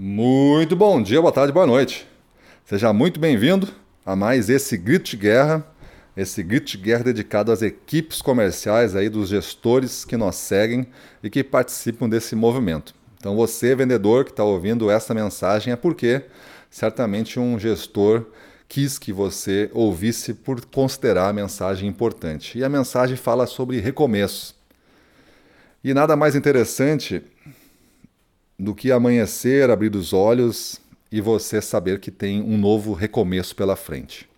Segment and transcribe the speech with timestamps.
[0.00, 2.06] Muito bom dia, boa tarde, boa noite.
[2.64, 3.66] Seja muito bem-vindo
[4.06, 5.66] a mais esse Grito de Guerra,
[6.16, 10.86] esse Grito de Guerra dedicado às equipes comerciais aí dos gestores que nos seguem
[11.20, 12.94] e que participam desse movimento.
[13.18, 16.22] Então você, vendedor que está ouvindo essa mensagem, é porque
[16.70, 18.24] certamente um gestor
[18.68, 22.56] quis que você ouvisse por considerar a mensagem importante.
[22.56, 24.54] E a mensagem fala sobre recomeço.
[25.82, 27.20] E nada mais interessante
[28.58, 30.80] do que amanhecer, abrir os olhos
[31.12, 34.28] e você saber que tem um novo recomeço pela frente.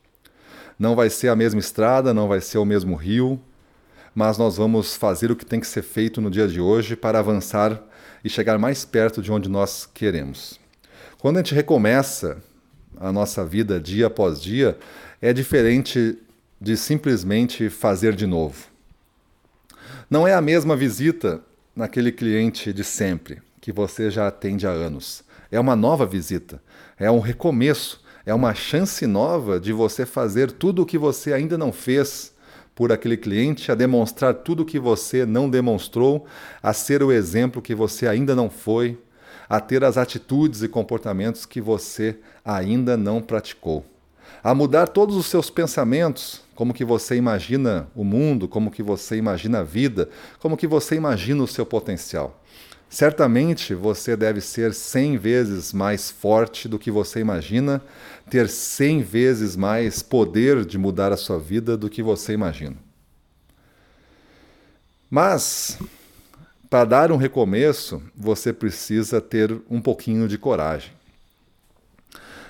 [0.79, 3.41] Não vai ser a mesma estrada, não vai ser o mesmo rio,
[4.15, 7.19] mas nós vamos fazer o que tem que ser feito no dia de hoje para
[7.19, 7.83] avançar
[8.23, 10.61] e chegar mais perto de onde nós queremos.
[11.19, 12.43] Quando a gente recomeça
[12.99, 14.77] a nossa vida dia após dia,
[15.23, 16.19] é diferente
[16.61, 18.69] de simplesmente fazer de novo.
[20.11, 21.41] Não é a mesma visita
[21.75, 25.23] naquele cliente de sempre que você já atende há anos.
[25.51, 26.63] É uma nova visita,
[26.99, 31.59] é um recomeço, é uma chance nova de você fazer tudo o que você ainda
[31.59, 32.33] não fez
[32.75, 36.27] por aquele cliente, a demonstrar tudo o que você não demonstrou,
[36.63, 38.99] a ser o exemplo que você ainda não foi,
[39.49, 43.85] a ter as atitudes e comportamentos que você ainda não praticou.
[44.43, 49.17] A mudar todos os seus pensamentos, como que você imagina o mundo, como que você
[49.17, 50.09] imagina a vida,
[50.39, 52.41] como que você imagina o seu potencial.
[52.91, 57.81] Certamente você deve ser 100 vezes mais forte do que você imagina,
[58.29, 62.75] ter 100 vezes mais poder de mudar a sua vida do que você imagina.
[65.09, 65.79] Mas,
[66.69, 70.91] para dar um recomeço, você precisa ter um pouquinho de coragem.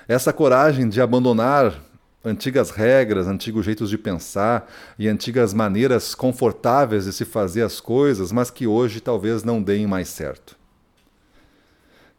[0.07, 1.79] Essa coragem de abandonar
[2.23, 8.31] antigas regras, antigos jeitos de pensar e antigas maneiras confortáveis de se fazer as coisas,
[8.31, 10.55] mas que hoje talvez não deem mais certo.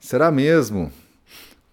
[0.01, 0.93] Será mesmo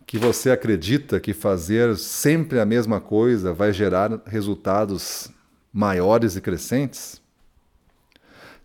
[0.06, 5.30] que você acredita que fazer sempre a mesma coisa vai gerar resultados
[5.74, 7.22] maiores e crescentes?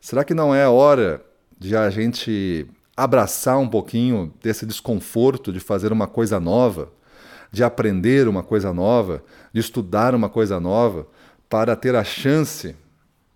[0.00, 1.24] Será que não é hora
[1.58, 6.92] de a gente abraçar um pouquinho desse desconforto de fazer uma coisa nova?
[7.54, 9.22] De aprender uma coisa nova,
[9.52, 11.06] de estudar uma coisa nova,
[11.48, 12.74] para ter a chance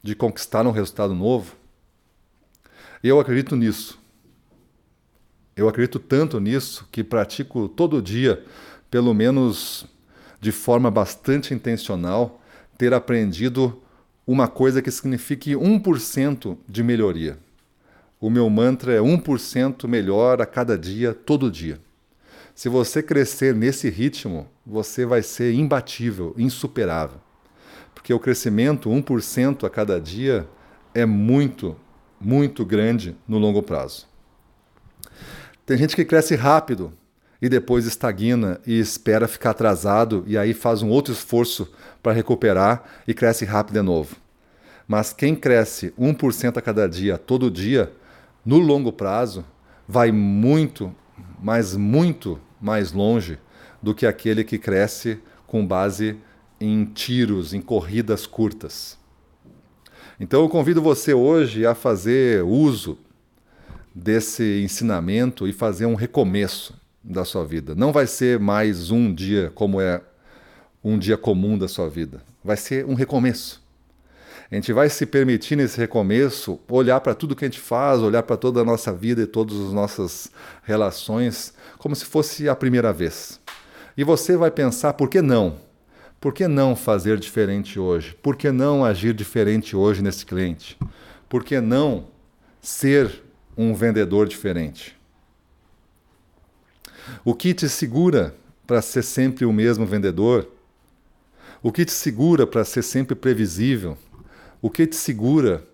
[0.02, 1.54] de conquistar um resultado novo?
[3.00, 3.96] Eu acredito nisso.
[5.56, 8.44] Eu acredito tanto nisso que pratico todo dia,
[8.90, 9.86] pelo menos
[10.40, 12.40] de forma bastante intencional,
[12.76, 13.80] ter aprendido
[14.26, 17.38] uma coisa que signifique 1% de melhoria.
[18.20, 21.80] O meu mantra é 1% melhor a cada dia, todo dia.
[22.58, 27.20] Se você crescer nesse ritmo, você vai ser imbatível, insuperável.
[27.94, 30.44] Porque o crescimento 1% a cada dia
[30.92, 31.76] é muito,
[32.20, 34.08] muito grande no longo prazo.
[35.64, 36.92] Tem gente que cresce rápido
[37.40, 42.82] e depois estagna e espera ficar atrasado e aí faz um outro esforço para recuperar
[43.06, 44.16] e cresce rápido de novo.
[44.84, 47.92] Mas quem cresce 1% a cada dia, todo dia,
[48.44, 49.44] no longo prazo,
[49.86, 50.92] vai muito,
[51.40, 53.38] mas muito mais longe
[53.82, 56.16] do que aquele que cresce com base
[56.60, 58.98] em tiros, em corridas curtas.
[60.20, 62.98] Então eu convido você hoje a fazer uso
[63.94, 67.74] desse ensinamento e fazer um recomeço da sua vida.
[67.74, 70.02] Não vai ser mais um dia como é
[70.82, 72.22] um dia comum da sua vida.
[72.42, 73.62] Vai ser um recomeço.
[74.50, 78.22] A gente vai se permitir nesse recomeço olhar para tudo que a gente faz, olhar
[78.22, 80.30] para toda a nossa vida e todas as nossas
[80.62, 83.38] relações como se fosse a primeira vez.
[83.94, 85.58] E você vai pensar, por que não?
[86.18, 88.16] Por que não fazer diferente hoje?
[88.22, 90.78] Por que não agir diferente hoje nesse cliente?
[91.28, 92.08] Por que não
[92.60, 93.22] ser
[93.56, 94.98] um vendedor diferente?
[97.22, 98.34] O que te segura
[98.66, 100.48] para ser sempre o mesmo vendedor?
[101.62, 103.96] O que te segura para ser sempre previsível?
[104.60, 105.64] O que te segura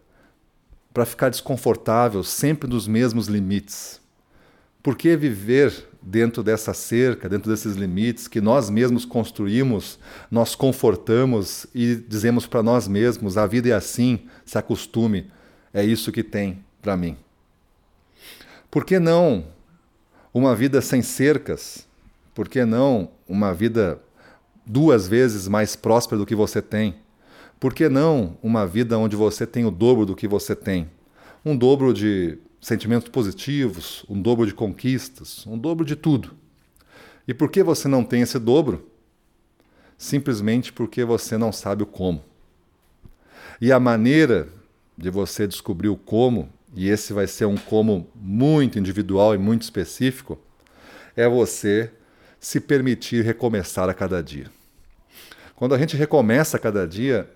[0.93, 4.00] para ficar desconfortável sempre nos mesmos limites?
[4.83, 9.99] Por que viver dentro dessa cerca, dentro desses limites que nós mesmos construímos,
[10.31, 15.31] nós confortamos e dizemos para nós mesmos: a vida é assim, se acostume,
[15.73, 17.17] é isso que tem para mim?
[18.70, 19.47] Por que não
[20.32, 21.87] uma vida sem cercas?
[22.35, 23.99] Por que não uma vida
[24.67, 26.97] duas vezes mais próspera do que você tem?
[27.64, 30.87] Por que não uma vida onde você tem o dobro do que você tem?
[31.43, 36.32] Um dobro de sentimentos positivos, um dobro de conquistas, um dobro de tudo.
[37.26, 38.87] E por que você não tem esse dobro?
[39.96, 42.22] Simplesmente porque você não sabe o como.
[43.58, 44.46] E a maneira
[44.94, 49.62] de você descobrir o como, e esse vai ser um como muito individual e muito
[49.62, 50.38] específico,
[51.16, 51.90] é você
[52.38, 54.50] se permitir recomeçar a cada dia.
[55.56, 57.26] Quando a gente recomeça a cada dia,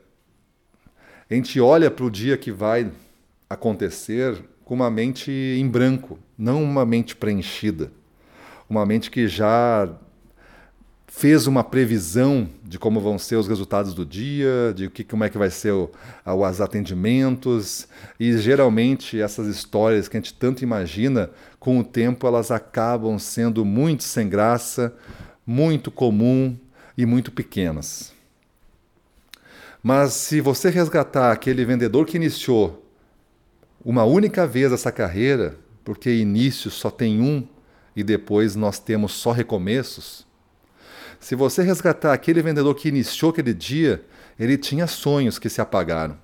[1.31, 2.91] a gente olha para o dia que vai
[3.49, 7.91] acontecer com uma mente em branco, não uma mente preenchida.
[8.69, 9.89] Uma mente que já
[11.07, 15.31] fez uma previsão de como vão ser os resultados do dia, de que, como é
[15.31, 15.91] que vai ser o,
[16.25, 17.89] os atendimentos,
[18.21, 23.65] e geralmente essas histórias que a gente tanto imagina, com o tempo elas acabam sendo
[23.65, 24.95] muito sem graça,
[25.47, 26.57] muito comum
[26.97, 28.18] e muito pequenas.
[29.83, 32.85] Mas se você resgatar aquele vendedor que iniciou
[33.85, 37.47] uma única vez essa carreira, porque início só tem um
[37.95, 40.27] e depois nós temos só recomeços,
[41.21, 44.05] se você resgatar aquele vendedor que iniciou aquele dia,
[44.39, 46.17] ele tinha sonhos que se apagaram.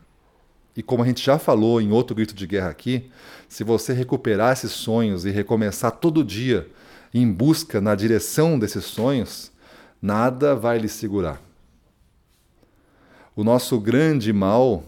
[0.77, 3.11] E como a gente já falou em outro grito de guerra aqui,
[3.49, 6.69] se você recuperar esses sonhos e recomeçar todo dia
[7.13, 9.53] em busca na direção desses sonhos,
[10.03, 11.41] nada vai lhe segurar.
[13.37, 14.85] O nosso grande mal,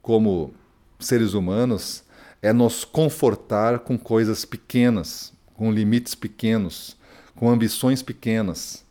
[0.00, 0.52] como
[0.98, 2.02] seres humanos,
[2.40, 6.96] é nos confortar com coisas pequenas, com limites pequenos,
[7.34, 8.84] com ambições pequenas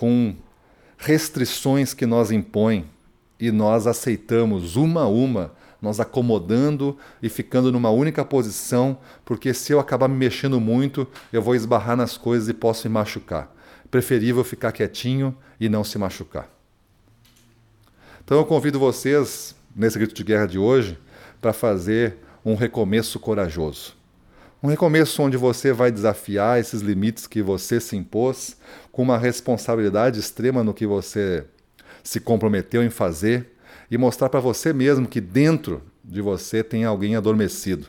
[0.00, 0.34] com
[0.96, 2.86] restrições que nós impõem
[3.38, 8.96] e nós aceitamos uma a uma, nós acomodando e ficando numa única posição,
[9.26, 12.94] porque se eu acabar me mexendo muito, eu vou esbarrar nas coisas e posso me
[12.94, 13.54] machucar.
[13.90, 16.59] Preferível ficar quietinho e não se machucar.
[18.30, 20.96] Então eu convido vocês, nesse grito de guerra de hoje,
[21.40, 23.96] para fazer um recomeço corajoso.
[24.62, 28.56] Um recomeço onde você vai desafiar esses limites que você se impôs,
[28.92, 31.44] com uma responsabilidade extrema no que você
[32.04, 33.48] se comprometeu em fazer
[33.90, 37.88] e mostrar para você mesmo que dentro de você tem alguém adormecido.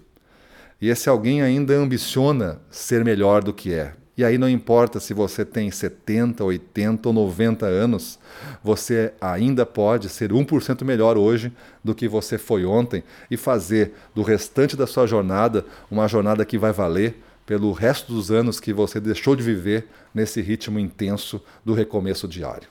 [0.81, 3.93] E esse alguém ainda ambiciona ser melhor do que é.
[4.21, 8.19] E aí não importa se você tem 70, 80 ou 90 anos,
[8.63, 11.51] você ainda pode ser 1% melhor hoje
[11.83, 16.55] do que você foi ontem e fazer do restante da sua jornada uma jornada que
[16.55, 21.73] vai valer pelo resto dos anos que você deixou de viver nesse ritmo intenso do
[21.73, 22.67] recomeço diário.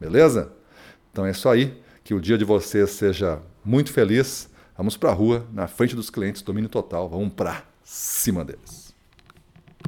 [0.00, 0.50] Beleza?
[1.12, 1.80] Então é isso aí.
[2.02, 4.50] Que o dia de vocês seja muito feliz.
[4.76, 7.08] Vamos para a rua, na frente dos clientes, domínio total.
[7.08, 8.87] Vamos para cima deles.